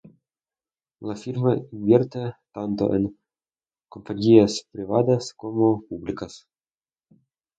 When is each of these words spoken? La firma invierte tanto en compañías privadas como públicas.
La 1.07 1.15
firma 1.23 1.51
invierte 1.71 2.23
tanto 2.53 2.95
en 2.95 3.15
compañías 3.87 4.63
privadas 4.71 5.31
como 5.37 5.83
públicas. 5.83 6.47